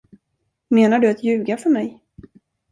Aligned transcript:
Menar 0.69 0.99
du 0.99 1.09
att 1.09 1.23
ljuga 1.23 1.57
för 1.57 1.69
mig? 1.69 2.03